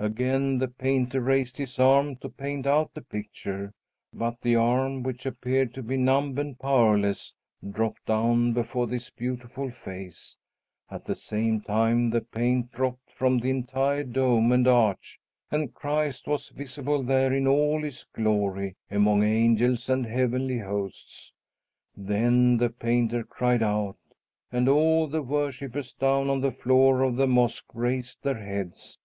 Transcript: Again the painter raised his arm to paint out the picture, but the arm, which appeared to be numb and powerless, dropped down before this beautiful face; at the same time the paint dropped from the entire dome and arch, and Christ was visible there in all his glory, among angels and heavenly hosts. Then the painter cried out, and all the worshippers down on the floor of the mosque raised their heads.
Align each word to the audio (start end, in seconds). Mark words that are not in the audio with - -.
Again 0.00 0.58
the 0.58 0.66
painter 0.66 1.20
raised 1.20 1.56
his 1.56 1.78
arm 1.78 2.16
to 2.16 2.28
paint 2.28 2.66
out 2.66 2.94
the 2.94 3.00
picture, 3.00 3.72
but 4.12 4.40
the 4.40 4.56
arm, 4.56 5.04
which 5.04 5.24
appeared 5.24 5.72
to 5.74 5.84
be 5.84 5.96
numb 5.96 6.36
and 6.36 6.58
powerless, 6.58 7.32
dropped 7.70 8.04
down 8.04 8.52
before 8.52 8.88
this 8.88 9.08
beautiful 9.10 9.70
face; 9.70 10.36
at 10.90 11.04
the 11.04 11.14
same 11.14 11.60
time 11.60 12.10
the 12.10 12.20
paint 12.22 12.72
dropped 12.72 13.12
from 13.12 13.38
the 13.38 13.50
entire 13.50 14.02
dome 14.02 14.50
and 14.50 14.66
arch, 14.66 15.20
and 15.48 15.74
Christ 15.74 16.26
was 16.26 16.48
visible 16.48 17.04
there 17.04 17.32
in 17.32 17.46
all 17.46 17.80
his 17.80 18.04
glory, 18.12 18.74
among 18.90 19.22
angels 19.22 19.88
and 19.88 20.06
heavenly 20.06 20.58
hosts. 20.58 21.32
Then 21.96 22.56
the 22.56 22.70
painter 22.70 23.22
cried 23.22 23.62
out, 23.62 23.96
and 24.50 24.68
all 24.68 25.06
the 25.06 25.22
worshippers 25.22 25.92
down 25.92 26.28
on 26.28 26.40
the 26.40 26.50
floor 26.50 27.02
of 27.02 27.14
the 27.14 27.28
mosque 27.28 27.70
raised 27.72 28.24
their 28.24 28.42
heads. 28.44 28.98